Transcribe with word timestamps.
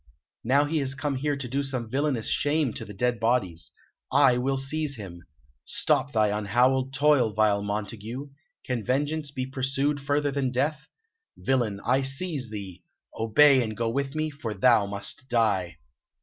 Now 0.43 0.65
he 0.65 0.79
has 0.79 0.95
come 0.95 1.17
here 1.17 1.35
to 1.37 1.47
do 1.47 1.61
some 1.61 1.87
villainous 1.87 2.27
shame 2.27 2.73
to 2.73 2.85
the 2.85 2.93
dead 2.95 3.19
bodies. 3.19 3.71
I 4.11 4.35
will 4.39 4.57
seize 4.57 4.95
him. 4.95 5.21
Stop 5.63 6.11
thy 6.11 6.35
unhallowed 6.35 6.91
toil, 6.91 7.33
vile 7.33 7.61
Montague! 7.61 8.29
Can 8.65 8.83
vengeance 8.83 9.29
be 9.29 9.45
pursued 9.45 10.01
further 10.01 10.31
than 10.31 10.49
death? 10.49 10.87
Villain, 11.37 11.79
I 11.85 12.01
seize 12.01 12.49
thee! 12.49 12.81
Obey, 13.15 13.61
and 13.61 13.77
go 13.77 13.89
with 13.91 14.15
me, 14.15 14.31
for 14.31 14.55
thou 14.55 14.87
must 14.87 15.29
die." 15.29 15.77